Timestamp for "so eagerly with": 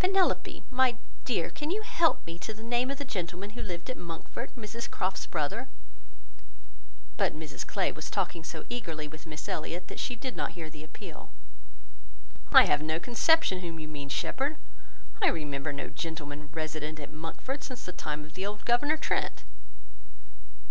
8.44-9.24